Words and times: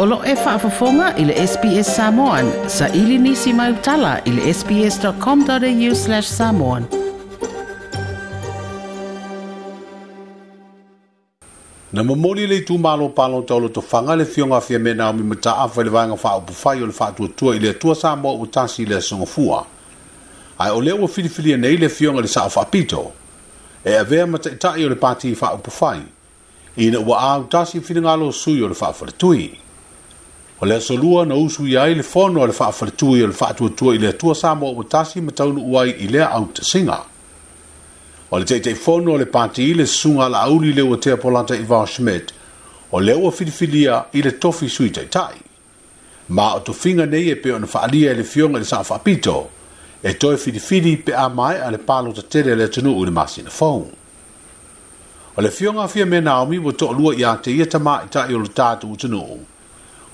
Olof 0.00 0.20
lo 0.22 0.32
e 0.32 0.34
whaafafonga 0.34 1.06
i 1.18 1.24
SPS 1.46 1.96
Samoan. 1.96 2.52
Sa 2.68 2.86
ili 2.88 3.18
nisi 3.18 3.52
mai 3.52 3.72
utala 3.72 4.20
i 4.24 4.30
le 4.30 4.52
sps.com.au 4.54 5.94
slash 5.94 6.26
samoan. 6.28 6.84
Na 11.92 12.02
mamoni 12.04 12.46
le 12.46 12.60
tu 12.64 12.78
malo 12.78 13.08
palo 13.08 13.40
tau 13.42 13.68
to 13.68 13.80
fanga 13.80 14.14
le 14.16 14.24
fionga 14.24 14.60
fia 14.60 14.78
mena 14.78 15.08
o 15.08 15.12
mi 15.12 15.36
afa 15.44 15.82
le 15.82 15.90
vanga 15.90 16.14
whaopufai 16.14 16.82
o 16.82 16.86
le 16.86 16.92
whaatuatua 17.00 17.56
i 17.56 17.58
le 17.58 17.68
atua 17.70 17.94
Samoa 17.96 18.32
o 18.40 18.46
tasi 18.46 18.86
le 18.86 19.00
songafua. 19.00 19.66
Ai 20.58 20.70
o 20.70 20.80
leo 20.80 21.06
filifili 21.08 21.56
nei 21.56 21.76
le 21.76 21.88
fionga 21.88 22.20
le 22.20 22.28
sao 22.28 22.48
whaapito. 22.56 23.10
E 23.84 23.96
avea 23.98 24.26
mataitai 24.26 24.84
o 24.84 24.88
le 24.88 24.94
pati 24.94 25.32
whaopufai. 25.34 26.02
Ina 26.76 27.00
ua 27.00 27.18
au 27.20 27.44
tasi 27.44 27.80
fina 27.80 28.00
ngalo 28.00 28.32
sui 28.32 28.62
o 28.62 28.68
le 28.68 28.74
whaafale 28.80 29.12
o 30.60 30.66
le 30.66 30.78
no 31.02 31.24
na 31.24 31.34
usu 31.36 31.66
ia 31.66 31.82
ai 31.82 31.94
le 31.94 32.02
fono 32.02 32.42
a 32.42 32.46
le 32.46 32.52
faafaletua 32.52 33.18
i 33.18 33.22
o 33.22 33.26
le 33.28 33.32
faatuatua 33.32 33.94
i 33.94 33.98
le 33.98 34.08
atua 34.08 34.34
sa 34.34 34.54
mo 34.54 34.72
ua 34.72 34.82
tasi 34.84 35.20
ma 35.20 35.30
taunuu 35.30 35.78
ai 35.80 35.90
i 35.90 36.08
lea 36.08 36.30
autasiga 36.30 36.98
o 38.30 38.38
le 38.38 38.44
taʻitaʻifono 38.44 39.12
o 39.14 39.16
le 39.18 39.26
pati 39.26 39.62
i 39.70 39.74
le 39.74 39.86
susuga 39.86 40.26
alauli 40.26 40.70
i 40.70 40.72
le 40.74 40.82
ua 40.82 40.96
tea 40.98 41.16
polata 41.16 41.54
i 41.54 41.62
o 42.90 42.98
lea 43.00 43.16
ua 43.16 43.30
filifilia 43.30 44.04
i 44.12 44.22
le 44.22 44.32
tofi 44.38 44.68
sui 44.68 44.90
tai. 44.90 45.38
ma 46.28 46.54
o 46.54 46.72
finga 46.72 47.06
nei 47.06 47.30
e 47.30 47.36
pe 47.36 47.52
ona 47.52 47.66
faaalia 47.66 48.10
i 48.12 48.14
le 48.16 48.24
fioga 48.24 48.58
i 48.58 48.58
le 48.58 48.66
saʻofaapito 48.66 49.44
e 50.02 50.12
toe 50.16 50.36
filifili 50.36 50.96
pe 50.96 51.12
a 51.14 51.30
maeʻa 51.30 51.70
le 51.70 51.78
palo 51.78 52.10
tele 52.12 52.54
le 52.56 52.64
atunuu 52.64 52.98
u 52.98 53.04
le 53.04 53.10
masinafou 53.12 53.86
o 55.36 55.40
le 55.40 55.50
fioga 55.52 55.82
afia 55.84 56.04
me 56.06 56.20
naomi 56.20 56.58
ua 56.58 56.74
lua 56.92 57.14
iā 57.14 57.38
te 57.40 57.50
ia 57.50 57.66
ta 57.66 57.78
o 58.34 58.42
le 58.42 58.48
tu 58.48 58.62
atunuu 58.62 59.38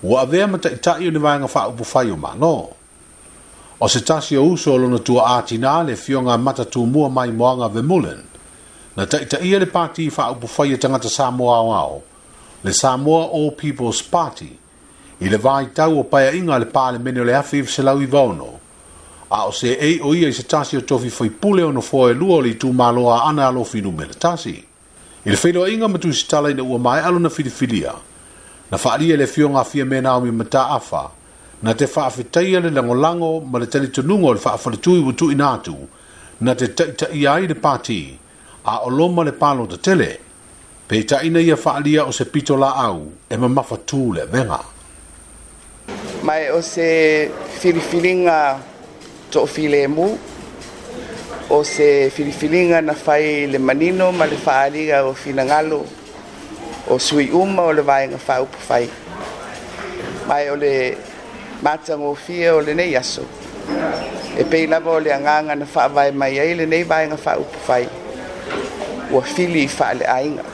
ua 0.04 0.20
avea 0.20 0.46
ma 0.52 0.58
taʻitaʻi 0.58 1.08
o 1.08 1.10
le 1.10 1.18
vaega 1.18 1.48
faaupufai 1.48 2.10
o 2.12 2.16
maalō 2.20 2.52
o 3.84 3.88
se 3.88 4.00
tasi 4.04 4.36
o 4.36 4.42
uso 4.52 4.74
o 4.74 4.78
lona 4.78 4.98
tuaatinā 4.98 5.72
le 5.86 5.96
fioga 5.96 6.36
matatumua 6.36 7.08
mai 7.08 7.30
moaga 7.32 7.68
vemulen 7.74 8.20
na 8.96 9.04
taʻitaʻia 9.06 9.58
le 9.62 9.66
pati 9.66 10.10
faaupufai 10.10 10.74
e 10.76 10.78
tagata 10.78 11.08
samoa 11.08 11.56
aoao 11.56 12.02
le 12.64 12.72
samoa 12.72 13.22
o 13.40 13.50
peoples 13.50 14.02
party 14.10 14.50
i 15.20 15.28
le 15.28 15.40
vaitau 15.48 15.96
o 16.00 16.04
paeaʻiga 16.12 16.52
a 16.52 16.58
le 16.58 16.66
palemene 16.76 17.20
o 17.20 17.24
le 17.24 17.34
afi 17.36 17.62
feselau 17.64 18.02
i 18.02 18.06
vaono 18.06 18.50
a 19.30 19.46
o 19.48 19.52
se 19.52 19.72
ei 19.88 20.00
o 20.04 20.14
ia 20.14 20.28
i 20.28 20.32
se 20.36 20.42
tasi 20.42 20.76
o 20.76 20.80
tofi 20.80 21.08
faipule 21.10 21.64
ona 21.64 21.80
foaelua 21.80 22.36
o 22.36 22.40
le 22.42 22.50
itumālo 22.52 23.08
aana 23.08 23.48
alofi 23.48 23.80
lume 23.80 24.04
le 24.04 24.14
tasi 24.14 24.56
i 25.24 25.30
le 25.30 25.36
feiloaʻiga 25.36 25.88
ma 25.88 25.98
tusitala 25.98 26.50
ina 26.50 26.62
ua 26.64 26.78
maeʻalo 26.78 27.18
na 27.24 27.30
filifilia 27.30 27.92
fili 27.96 28.04
na 28.74 28.78
faaalia 28.84 29.14
i 29.14 29.16
le 29.22 29.26
fioga 29.34 29.58
afia 29.64 29.84
me 29.90 29.98
na 30.04 30.10
aumi 30.18 30.30
mataafa 30.40 31.02
na 31.64 31.70
te 31.78 31.86
faafetaia 31.94 32.58
le 32.64 32.70
lagolago 32.76 33.30
ma 33.50 33.56
le 33.62 33.66
talitonuga 33.74 34.24
o 34.26 34.32
le 34.36 34.40
faafaletui 34.46 34.98
ua 35.06 35.12
tuuina 35.18 35.46
atu 35.56 35.74
na 36.44 36.52
te 36.58 36.66
taʻitaʻia 36.78 37.28
ai 37.36 37.44
le 37.50 37.54
pati 37.66 38.00
a 38.64 38.74
o 38.82 38.88
loma 38.98 39.22
le 39.28 39.32
palo 39.40 39.62
tatele 39.72 40.10
peitaʻina 40.90 41.38
ia 41.48 41.56
faaalia 41.64 42.00
o 42.04 42.12
se 42.18 42.24
pito 42.34 42.54
laau 42.62 42.98
e 43.32 43.36
mamafatū 43.42 44.02
le 44.16 44.20
avega 44.26 44.60
mae 46.26 46.50
o 46.50 46.60
se 46.72 46.88
filifiliga 47.60 48.36
toʻafilemu 49.32 50.04
o 51.54 51.58
se 51.74 51.88
filifiliga 52.16 52.82
na 52.88 52.94
fai 53.04 53.46
le 53.52 53.58
manino 53.68 54.06
ma 54.18 54.26
le 54.32 54.36
faaaliga 54.46 54.96
o 55.06 55.14
finagalo 55.14 55.80
o 56.88 56.98
sui 56.98 57.32
uma 57.32 57.62
o 57.62 57.72
le 57.72 57.80
vaega 57.82 58.18
faaupu 58.18 58.56
fai 58.58 58.90
mae 60.28 60.50
o 60.50 60.54
le 60.56 60.96
matagofia 61.62 62.54
o 62.56 62.60
lenei 62.60 62.94
aso 62.96 63.22
e 64.36 64.44
pei 64.44 64.66
lava 64.66 64.90
o 64.90 64.98
le 65.00 65.10
agaga 65.12 65.56
na 65.56 65.64
faavae 65.64 66.12
mai 66.12 66.38
ai 66.38 66.54
lenei 66.54 66.84
vaega 66.84 67.16
faaupu 67.16 67.56
fai 67.66 67.88
ua 69.10 69.22
fili 69.22 69.62
i 69.64 69.68
faaleaiga 69.68 70.44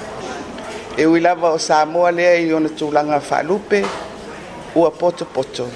e 0.96 1.04
ui 1.06 1.20
lava 1.20 1.50
o 1.50 1.58
samoa 1.58 2.10
lea 2.12 2.36
i 2.38 2.52
ona 2.52 2.68
tulaga 2.68 3.18
faalupe 3.20 3.82
ua 4.74 4.90
potopoto 4.90 5.66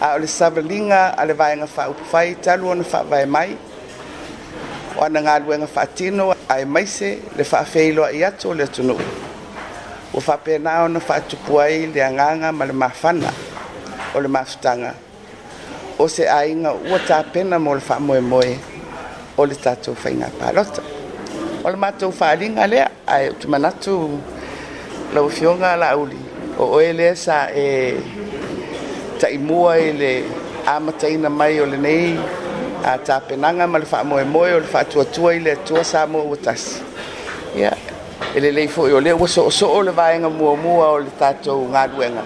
a 0.00 0.14
o 0.14 0.18
le 0.18 0.26
savaliga 0.26 1.12
a 1.14 1.26
le 1.26 1.34
vaega 1.34 1.66
faaupu 1.66 2.04
talu 2.40 2.68
ona 2.70 2.82
faavae 2.84 3.26
mai 3.26 3.54
o 4.96 5.04
ana 5.04 5.20
galuega 5.22 5.66
faatino 5.66 6.32
ae 6.48 6.64
maise 6.64 7.18
le 7.36 7.44
faafeiloaʻi 7.44 8.24
atu 8.24 8.48
o 8.50 8.54
le 8.54 8.62
atunuu 8.64 8.98
ua 10.14 10.20
faapena 10.20 10.82
ona 10.82 11.00
faatupu 11.00 11.60
ai 11.60 11.86
le 11.86 12.02
agaga 12.04 12.52
ma 12.52 12.64
le 12.64 12.72
mafana 12.72 13.32
o 14.14 14.20
le 14.20 14.28
mafutaga 14.28 14.94
o 15.98 16.08
se 16.08 16.28
aiga 16.30 16.72
ua 16.72 16.98
tapena 16.98 17.58
mo 17.58 17.74
le 17.74 17.80
faamoemoe 17.80 18.58
o 19.36 19.44
le 19.46 19.54
tatou 19.54 19.94
faiga 19.94 20.28
palota 20.38 20.82
o 21.64 21.70
le 21.70 21.76
matou 21.76 22.12
faaliga 22.12 22.66
lea 22.66 22.86
ae 23.06 23.28
utu 23.30 23.48
manatu 23.48 24.18
laua 25.14 25.30
fioga 25.30 25.76
lauli 25.76 26.18
o 26.58 26.64
oe 26.78 26.92
lea 26.92 27.14
sa 27.16 27.50
e 27.54 27.96
taʻimua 29.20 29.78
i 29.80 29.92
le 29.92 30.24
amataina 30.66 31.30
mai 31.30 31.60
o 31.60 31.66
lenei 31.66 32.18
a 32.84 32.98
tapenaga 32.98 33.66
ma 33.66 33.78
le 33.78 33.84
faamoemoe 33.86 34.52
o 34.54 34.60
le 34.60 34.66
faatuatua 34.68 35.34
i 35.34 35.40
le 35.40 35.52
atua 35.52 35.84
sa 35.84 36.06
mo 36.06 36.22
ua 36.22 36.36
tasi 36.36 36.80
ia 37.56 37.60
yeah 37.60 37.85
ele 38.36 38.50
lei 38.50 38.68
foi 38.68 38.92
ole 38.92 39.12
o 39.14 39.26
so 39.26 39.50
so 39.50 39.66
ole 39.72 39.90
vai 39.90 40.18
nga 40.18 40.28
mua 40.28 40.54
mua 40.56 40.90
ole 40.92 41.08
tato 41.18 41.54
nga 41.72 41.86
duenga 41.88 42.22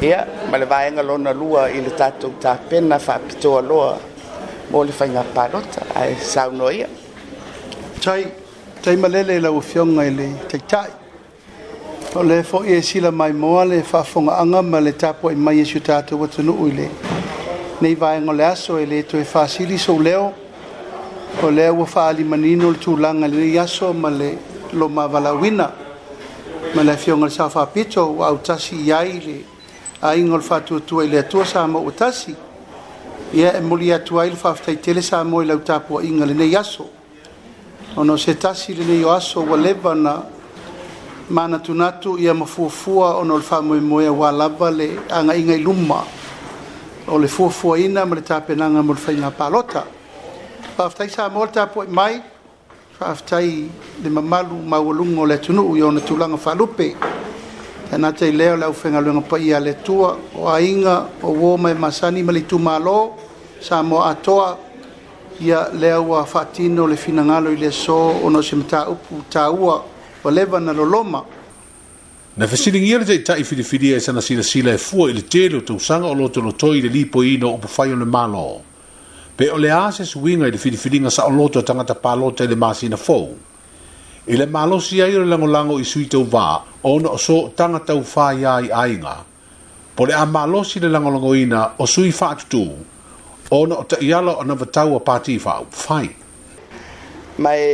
ia 0.00 0.24
ma 0.50 0.56
le 0.58 0.64
vai 0.64 0.92
nga 0.92 1.02
lona 1.02 1.32
lua 1.32 1.68
ile 1.70 1.90
tato 1.90 2.28
ta 2.40 2.54
pena 2.54 2.98
fa 3.00 3.18
pito 3.18 3.60
loa 3.60 3.98
mo 4.70 4.84
le 4.84 4.92
fainga 4.92 5.24
parot 5.34 5.72
ai 5.94 6.14
sa 6.20 6.42
no 6.52 6.70
ia 6.70 6.86
tai 8.00 8.22
tai 8.82 8.96
ma 8.96 9.08
lele 9.08 9.40
la 9.40 9.50
ufionga 9.50 10.04
ile 10.06 10.28
tai 10.46 10.60
tai 10.70 10.90
o 12.14 12.22
le 12.22 12.42
fo 12.44 12.62
ye 12.64 12.80
sila 12.82 13.10
mai 13.10 13.32
mo 13.32 13.64
le 13.64 13.82
fa 13.82 14.04
fonga 14.04 14.36
anga 14.38 14.62
ma 14.62 14.78
le 14.80 14.92
tapo 14.94 15.30
i 15.30 15.34
mai 15.34 15.56
yesu 15.58 15.80
tato 15.82 16.16
wa 16.16 16.28
tunu 16.28 16.66
ile 16.68 16.88
nei 17.80 17.94
vai 17.96 18.20
nga 18.20 18.32
le 18.32 18.44
aso 18.44 18.78
ile 18.78 19.02
to 19.02 19.18
e 19.18 19.24
fasili 19.24 19.78
so 19.78 19.98
leo 19.98 20.32
o 21.42 21.50
le 21.50 21.68
wa 21.70 21.84
fa 21.86 22.06
ali 22.06 22.22
manino 22.22 22.70
le 22.70 22.78
tulanga 22.78 23.26
le 23.26 23.42
yaso 23.56 23.92
ma 23.92 24.08
le 24.10 24.52
lo 24.74 24.88
mavalawina 24.88 25.72
ma 26.74 26.82
le 26.82 26.92
afioga 26.92 27.24
le 27.24 27.30
sa 27.30 27.48
faapito 27.48 28.08
ua 28.10 28.26
autasi 28.26 28.76
i 28.84 28.92
ai 28.92 29.20
le 29.24 29.44
aiga 30.02 30.34
o 30.34 30.36
le 30.36 30.42
faatuatua 30.42 31.04
i 31.04 31.08
le 31.08 31.18
atua 31.18 31.44
sa 31.44 31.66
mo 31.66 31.80
ua 31.80 31.92
tasi 31.92 32.34
ia 33.32 33.54
e 33.56 33.60
moli 33.60 33.92
atu 33.92 34.18
ai 34.20 34.30
le 34.30 34.36
faafetaitele 34.36 35.02
sa 35.02 35.22
mo 35.24 35.42
i 35.42 35.46
lautapuaʻiga 35.46 36.26
lenei 36.26 36.54
aso 36.56 36.88
ona 37.96 38.12
o 38.12 38.16
se 38.16 38.34
tasi 38.34 38.74
lenei 38.74 39.04
o 39.04 39.12
aso 39.12 39.40
ua 39.42 39.56
leva 39.56 39.94
na 39.94 40.22
manatunatu 41.30 42.18
ia 42.18 42.34
mafuafua 42.34 43.16
ona 43.16 43.34
o 43.34 43.38
le 43.38 43.42
faamoemoea 43.42 44.12
ua 44.12 44.32
lava 44.32 44.70
le 44.70 44.98
agaiga 45.10 45.54
i 45.54 45.58
luma 45.62 46.04
o 47.08 47.18
le 47.18 47.28
fuafuaina 47.28 48.04
ma 48.04 48.14
le 48.14 48.22
tapenaga 48.22 48.82
mo 48.82 48.94
le 48.94 49.00
faigā 49.00 49.30
palota 49.30 49.84
faafetai 50.76 51.08
sa 51.10 51.28
mo 51.28 51.44
le 51.44 51.50
tapuaʻi 51.52 51.88
mai 51.90 52.22
faafetai 52.98 53.68
le 54.04 54.08
mamalu 54.10 54.54
maualuga 54.68 55.20
o 55.20 55.26
le 55.26 55.34
atunuu 55.34 55.76
i 55.76 55.82
ona 55.82 56.00
tulaga 56.00 56.36
faalupe 56.36 56.96
tanata 57.90 58.26
i 58.26 58.32
lea 58.32 58.52
o 58.54 58.56
le 58.56 58.64
aufegaluega 58.64 59.20
paia 59.20 59.56
a 59.56 59.60
le 59.60 59.70
atua 59.70 60.18
o 60.34 60.46
aiga 60.48 60.96
o 61.22 61.32
uō 61.34 61.58
mae 61.58 61.74
masani 61.74 62.22
ma 62.22 62.30
le 62.32 62.40
itumālō 62.40 62.98
sa 63.60 63.82
moa 63.82 64.10
atoa 64.14 64.56
ia 65.42 65.68
lea 65.74 65.98
ua 66.00 66.24
faatino 66.24 66.84
o 66.84 66.86
le 66.86 66.96
finagalo 66.96 67.50
i 67.52 67.56
le 67.56 67.66
aso 67.66 67.96
ona 68.24 68.38
o 68.38 68.42
se 68.42 68.54
mataupu 68.56 69.24
tāua 69.32 69.82
o 70.24 70.30
leva 70.30 70.60
na 70.60 70.72
loloma 70.72 71.24
na 72.36 72.46
fesiligia 72.46 72.98
le 72.98 73.04
taʻitaʻi 73.04 73.44
filifilia 73.44 73.96
e 73.96 74.00
sanasilasila 74.00 74.72
e 74.74 74.78
fua 74.78 75.10
i 75.10 75.14
le 75.14 75.22
tele 75.26 75.56
o 75.56 75.60
tausaga 75.60 76.06
o 76.06 76.14
loto 76.14 76.40
lotoi 76.40 76.78
i 76.78 76.82
le 76.86 76.88
lipoina 76.88 77.46
o 77.46 77.58
upufai 77.58 77.90
o 77.92 77.96
le 77.96 78.06
mālō 78.06 78.54
pe 79.34 79.50
o 79.52 79.56
le 79.58 79.70
a 79.74 79.90
se 79.90 80.04
suiga 80.06 80.46
i 80.46 80.50
le 80.54 80.58
filifiliga 80.62 81.08
saʻoloto 81.10 81.58
e 81.58 81.66
tagata 81.66 81.94
palota 81.98 82.44
i 82.46 82.46
e 82.46 82.50
le 82.54 82.54
masina 82.56 82.94
fou 82.96 83.34
i 84.30 84.36
le 84.38 84.46
malosi 84.46 85.02
ai 85.02 85.16
o 85.18 85.24
le 85.26 85.26
lagolago 85.26 85.78
i 85.82 85.84
sui 85.84 86.06
tauvā 86.06 86.46
ona 86.86 87.08
o 87.10 87.16
so 87.18 87.50
tagataufā 87.56 88.26
iā 88.38 88.52
i 88.62 88.68
aiga 88.70 89.16
po 89.96 90.06
le 90.06 90.14
a 90.14 90.22
malosi 90.26 90.78
i 90.78 90.82
le 90.84 90.88
lagolagoina 90.94 91.62
o 91.82 91.86
sui 91.86 92.12
faatutū 92.14 92.62
ona 93.58 93.74
o 93.82 93.82
taʻiala 93.82 94.36
o 94.38 94.42
na 94.46 94.54
vatau 94.54 94.94
a 94.96 95.00
pati 95.00 95.34
faaupufai 95.42 96.08
mae 97.38 97.64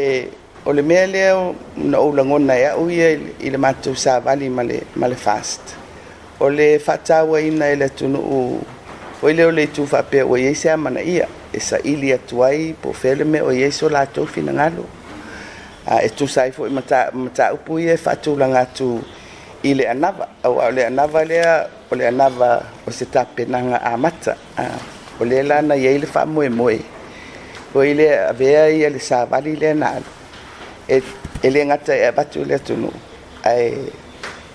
o 0.65 0.73
le 0.73 0.83
mea 0.83 1.05
lea 1.13 1.35
na 1.77 1.99
oulagona 2.01 2.57
e 2.57 2.65
aʻu 2.73 2.87
ia 2.91 3.11
i 3.45 3.51
le 3.53 3.59
matou 3.61 3.93
savali 3.95 4.49
ma 4.49 5.09
le 5.13 5.13
fast 5.17 5.77
o 6.41 6.49
le 6.49 6.81
faatāuaina 6.81 7.69
e 7.73 7.77
le 7.85 7.91
atunuu 7.93 8.65
o 9.23 9.29
i 9.29 9.35
lea 9.37 9.47
o 9.53 9.53
le 9.53 9.63
itu 9.69 9.85
faapea 9.87 10.25
ua 10.25 10.41
iai 10.41 10.55
se 10.57 10.71
amana 10.73 11.01
ia 11.05 11.29
e 11.53 11.59
saʻili 11.59 12.15
atu 12.15 12.45
ai 12.47 12.71
po 12.79 12.93
feleme 12.95 13.43
o 13.43 13.51
ieso 13.51 13.89
latou 13.91 14.23
finagalo 14.27 14.85
a 15.87 15.99
e 16.07 16.09
tusai 16.15 16.53
foʻi 16.55 16.71
mataupu 17.19 17.79
ia 17.83 17.95
e 17.99 17.99
faatulaga 17.99 18.55
e 18.55 18.63
atu 18.63 18.89
i 19.67 19.75
le 19.75 19.85
anava 19.91 20.29
aua 20.47 20.69
o 20.71 20.71
le 20.71 20.85
anava 20.87 21.25
lea 21.27 21.67
o 21.91 21.95
le 21.99 22.07
anava 22.07 22.63
o 22.87 22.91
se 22.95 23.03
tapenaga 23.11 23.83
amata 23.93 24.37
o 25.19 25.25
lē 25.27 25.43
la 25.49 25.59
na 25.61 25.75
iai 25.75 25.99
le 25.99 26.07
faamoemoe 26.07 26.79
oi 27.75 27.91
lea 27.99 28.29
avea 28.31 28.69
ia 28.71 28.87
e 28.87 28.91
le 28.95 28.99
savali 29.03 29.57
lea 29.59 29.75
naalo 29.75 30.07
e 31.43 31.49
lē 31.51 31.67
gata 31.67 31.95
e 31.99 32.07
avatu 32.07 32.45
le 32.47 32.55
atunuu 32.63 32.95
ae 33.43 33.75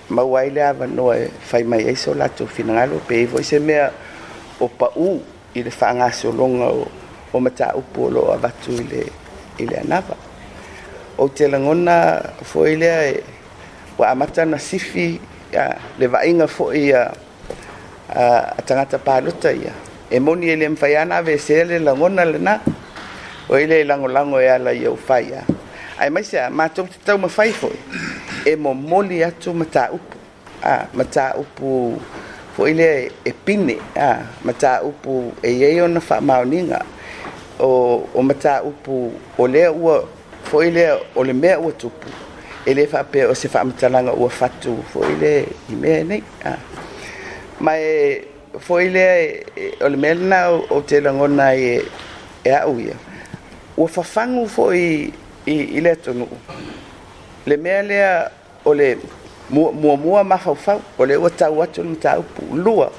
maua 0.09 0.39
ai 0.47 0.49
le 0.49 0.63
avanoa 0.63 1.17
e 1.19 1.27
fai 1.43 1.63
mai 1.67 1.83
ai 1.91 1.95
so 1.99 2.13
latou 2.15 2.47
finagalo 2.47 3.01
pei 3.07 3.27
foʻi 3.27 3.43
se 3.43 3.59
mea 3.59 3.91
o 4.63 4.69
paʻū 4.71 5.34
i 5.55 5.63
le 5.63 5.71
faagasologa 5.71 6.65
o, 6.67 6.87
o 7.33 7.39
mataupu 7.39 8.05
o 8.05 8.09
loo 8.13 8.29
avatu 8.35 8.71
i 8.71 8.83
le, 8.91 9.03
le 9.67 9.77
anava 9.83 10.15
ou 11.17 11.29
te 11.29 11.47
lagona 11.47 12.21
foi 12.43 12.75
lea 12.75 13.01
e 13.11 13.23
ua 13.97 14.09
amata 14.11 14.45
na 14.45 14.57
sifi 14.59 15.19
a, 15.57 15.65
le 15.99 16.07
vaiga 16.07 16.47
foi 16.47 16.93
a, 16.93 17.11
a, 18.15 18.21
a 18.57 18.61
tagata 18.67 18.97
palota 18.99 19.51
ia 19.53 19.71
e 20.11 20.19
moni 20.19 20.49
e 20.51 20.55
le 20.55 20.67
mafaia 20.69 21.05
na 21.05 21.17
avesea 21.17 21.63
le 21.69 21.79
lagona 21.79 22.25
lenā 22.25 22.55
o 23.49 23.57
ile 23.59 23.83
lagolago 23.83 24.39
e 24.41 24.49
ala 24.49 24.71
ia 24.73 24.91
ufai 24.91 25.33
a 25.39 25.43
ae 26.01 26.09
mai 26.09 26.23
sea 26.23 26.49
matou 26.49 26.85
tatau 26.93 27.17
mafai 27.17 27.51
foi 27.51 27.77
e 28.45 28.55
momoli 28.55 29.23
atu 29.23 29.53
mataupu 29.53 30.17
a 30.63 30.73
mataupu 30.93 31.99
foi 32.55 32.69
le 32.79 32.91
e 33.25 33.31
pine 33.45 33.75
a 33.95 34.09
mata 34.45 34.71
upu 34.87 35.13
e 35.43 35.49
ye 35.59 35.81
ona 35.83 35.99
fa 35.99 36.17
mauninga 36.29 36.79
o 37.59 37.71
o 38.17 38.21
mata 38.29 38.53
upu 38.69 38.95
o 39.41 39.47
le 39.53 39.63
ua 39.83 39.95
foi 40.49 40.67
le 40.75 40.87
o 41.15 41.21
le 41.27 41.33
mea 41.41 41.55
ua 41.63 41.71
tupu 41.81 42.07
e 42.69 42.87
fa 42.91 42.99
pe 43.11 43.19
o 43.25 43.33
se 43.41 43.47
fa 43.53 43.59
matalanga 43.67 44.13
ua 44.21 44.29
fatu 44.39 44.73
foi 44.93 45.09
le 45.21 45.33
i 45.69 45.73
mea 45.81 45.99
ne 46.09 46.17
a 46.45 46.57
mai 47.65 47.83
foi 48.65 48.85
le 48.95 49.09
o 49.83 49.89
le 49.91 49.97
mea 50.03 50.13
na 50.29 50.39
o 50.51 50.77
te 50.89 50.97
langona 51.05 51.47
e 51.67 51.71
e 52.43 52.49
au 52.67 52.75
ia 52.87 52.95
ua 53.79 53.87
fangu 54.13 54.43
foi 54.55 54.81
i, 55.45 55.53
i 55.53 55.79
le 55.85 55.93
tonu 56.03 56.27
le 57.49 57.55
mea 57.63 57.79
lea 57.89 58.11
o 58.65 58.71
le 58.79 58.89
mua 59.49 59.71
mua 59.71 59.95
mua 59.95 60.23
ma 60.23 60.35
fau 60.37 60.55
fau 60.65 60.79
o 60.97 61.05
le 61.05 61.15
ua 61.17 61.29
tau 61.29 61.61
atu 61.61 61.83
ni 61.83 61.95
tau 62.01 62.21
pu 62.35 62.55
lua 62.55 62.89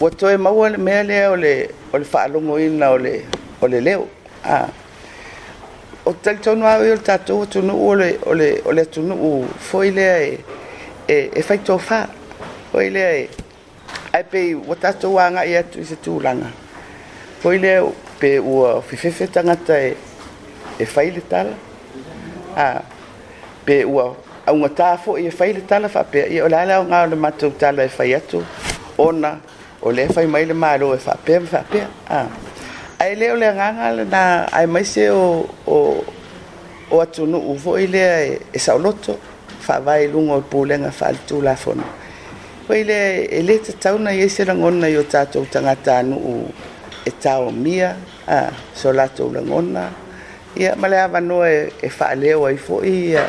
ua 0.00 0.10
toe 0.10 0.36
maua 0.36 0.68
le 0.68 0.76
mea 0.76 1.02
lea 1.02 1.30
o 1.30 1.36
le 1.36 1.68
o 1.92 1.98
le 1.98 2.04
whaalongo 2.12 2.58
ina 2.60 2.90
o 2.90 2.98
le 2.98 3.24
o 3.60 3.66
le 3.68 3.80
leo 3.80 4.06
a 4.42 4.68
o 6.04 6.12
tali 6.12 6.38
tonu 6.42 6.66
au 6.66 6.80
i 6.84 6.88
o 6.90 6.94
le 6.94 7.00
tatou 7.02 7.42
atu 7.42 7.62
nu 7.62 7.88
o 7.88 7.94
le 7.94 8.18
o 8.26 8.34
le 8.34 8.60
o 8.64 8.72
le 8.72 8.82
atu 8.82 9.02
nu 9.02 9.14
u 9.14 9.44
fo 9.58 9.82
i 9.84 9.90
e 9.96 10.38
e, 11.08 11.30
e 11.38 11.42
fa 11.42 11.54
tō 11.54 11.78
fā 11.78 12.04
fo 12.72 12.78
i 12.80 12.90
lea 12.90 13.14
e 13.16 13.28
ai 14.12 14.22
pei 14.24 14.52
ua 14.54 14.76
tatou 14.76 15.18
a 15.18 15.30
ngai 15.30 15.56
atu 15.56 15.80
i 15.80 15.84
se 15.84 15.94
tūlanga 16.04 16.50
fo 17.40 17.50
i 17.52 17.58
lea 17.58 17.82
pe 18.20 18.38
ua 18.38 18.82
fififetangata 18.82 19.78
e 19.80 19.96
e 20.80 20.84
fai 20.84 21.10
le 21.10 21.20
tala 21.20 21.54
a 22.56 22.80
pe 23.64 23.84
ua 23.84 24.14
augatā 24.46 24.88
foʻi 25.04 25.26
e 25.26 25.30
fai 25.34 25.52
le 25.52 25.60
tala 25.66 25.88
faapea 25.90 26.28
ia 26.30 26.44
o 26.46 26.48
le 26.48 26.56
ala 26.56 26.78
o 26.80 27.06
le 27.10 27.16
matou 27.18 27.50
tala 27.58 27.82
e 27.84 27.88
fai 27.90 28.12
atu 28.14 28.44
ona 28.98 29.40
o 29.82 29.90
lea 29.90 30.06
fai 30.08 30.26
mai 30.26 30.44
le 30.46 30.54
mālō 30.54 30.92
e 30.94 30.98
faapea 31.04 31.40
ma 31.40 31.46
faapea 31.54 31.86
ae 33.00 33.14
lea 33.18 33.32
o 33.34 33.38
le 33.42 33.46
agaga 33.48 33.88
lanā 33.98 34.22
ae 34.58 34.66
mai 34.66 34.84
o 36.90 37.00
atunuu 37.02 37.56
foʻi 37.64 37.86
lea 37.92 38.26
e, 38.26 38.40
e 38.54 38.58
saʻoloto 38.58 39.16
faavaeluga 39.66 40.32
o 40.32 40.36
le 40.38 40.46
pulega 40.50 40.90
faaletulafona 40.92 41.82
pai 42.68 42.84
lea 42.84 43.16
e, 43.16 43.42
e 43.42 43.42
lē 43.42 43.58
tatauna 43.66 44.14
iai 44.14 44.30
se 44.30 44.44
lagona 44.44 44.86
i 44.88 44.96
o 44.96 45.02
tatou 45.02 45.44
tagata 45.50 45.98
anuu 45.98 46.46
e 47.04 47.10
taomia 47.10 47.96
so 48.74 48.92
latou 48.92 49.32
lagona 49.34 49.90
ia 50.56 50.76
ma 50.76 50.88
le 50.88 51.00
avanoa 51.00 51.50
e, 51.50 51.88
faaleo 51.90 52.46
e 52.46 52.54
ai 52.54 52.58
foʻi 52.62 52.94
ia 53.10 53.24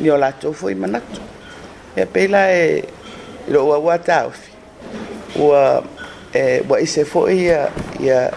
ni 0.00 0.08
o 0.10 0.16
latou 0.16 0.52
foi 0.54 0.74
manatu 0.74 1.20
e 1.96 2.06
pei 2.06 2.28
la 2.28 2.42
e 2.52 2.84
lo 3.48 3.64
wa 3.66 3.98
taofi 3.98 4.50
ua 5.36 5.82
e 6.34 6.62
ua 6.70 6.80
ise 6.80 7.02
foʻi 7.04 7.34
ia 7.36 7.70
ia 8.00 8.30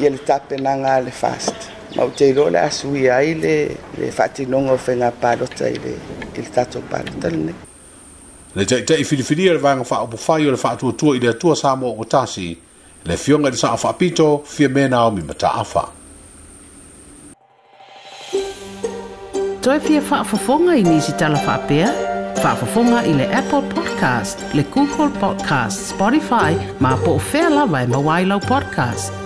ia 0.00 0.10
le 0.10 0.18
tapenaga 0.24 0.94
a 0.96 1.00
le 1.00 1.10
fast 1.10 1.54
ma 1.96 2.04
te 2.04 2.14
teilo 2.16 2.48
le 2.50 2.58
asui 2.58 3.08
ai 3.10 3.34
le 3.34 3.76
le 3.96 4.10
faatinoga 4.10 4.72
o 4.72 4.76
pa 4.76 5.10
palota 5.18 5.66
i 5.68 5.78
le 5.78 5.94
i 6.34 6.40
le 6.40 6.50
tatou 6.54 6.82
palota 6.88 7.28
lenei 7.30 7.54
le 8.54 8.64
taʻitaʻi 8.64 9.04
filifilia 9.04 9.52
le 9.52 9.58
vaega 9.58 9.84
faaopofai 9.84 10.46
o 10.48 10.50
le 10.50 10.56
faatuatua 10.56 11.16
i 11.16 11.20
le 11.20 11.28
atua 11.30 11.56
sa 11.56 11.74
mo 11.76 11.96
o 11.98 12.04
tasi 12.04 12.58
le 13.04 13.16
fioga 13.16 13.48
i 13.48 13.50
le 13.52 13.56
fa 13.56 13.92
pito 13.94 14.42
fia 14.44 14.68
mena 14.68 15.04
o 15.06 15.10
mi 15.10 15.22
mataafa 15.22 16.00
toi 19.62 19.78
fia 19.80 20.02
whaafafonga 20.10 20.74
i 20.76 20.82
nisi 20.82 21.12
tala 21.16 21.38
whaapea? 21.38 21.88
Whaafafonga 22.42 23.04
i 23.06 23.12
le 23.14 23.26
Apple 23.34 23.62
Podcast, 23.70 24.42
le 24.54 24.62
Google 24.74 25.10
Podcast, 25.20 25.90
Spotify, 25.92 26.56
ma 26.80 26.96
po 27.04 27.14
o 27.16 27.20
whea 27.32 27.48
lawa 27.50 27.82
e 27.82 27.86
mawailau 27.86 28.40
podcast. 28.40 29.21